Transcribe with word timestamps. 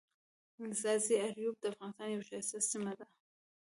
ځاځي 0.81 1.15
اریوب 1.27 1.55
دافغانستان 1.59 2.07
یوه 2.13 2.25
ښایسته 2.29 2.57
سیمه 2.71 2.93
ده. 2.97 3.05